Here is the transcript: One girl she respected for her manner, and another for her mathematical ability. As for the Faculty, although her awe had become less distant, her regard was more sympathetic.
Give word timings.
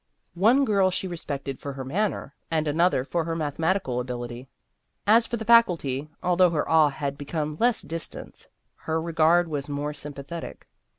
One 0.33 0.65
girl 0.65 0.89
she 0.89 1.07
respected 1.07 1.59
for 1.59 1.73
her 1.73 1.85
manner, 1.85 2.33
and 2.49 2.67
another 2.67 3.03
for 3.03 3.23
her 3.25 3.35
mathematical 3.35 3.99
ability. 3.99 4.49
As 5.05 5.27
for 5.27 5.37
the 5.37 5.45
Faculty, 5.45 6.09
although 6.23 6.49
her 6.49 6.67
awe 6.67 6.89
had 6.89 7.19
become 7.19 7.55
less 7.59 7.83
distant, 7.83 8.47
her 8.77 8.99
regard 8.99 9.47
was 9.47 9.69
more 9.69 9.93
sympathetic. 9.93 10.67